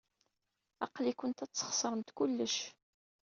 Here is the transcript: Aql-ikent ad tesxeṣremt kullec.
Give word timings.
Aql-ikent 0.85 1.43
ad 1.43 1.51
tesxeṣremt 1.51 2.09
kullec. 2.17 2.57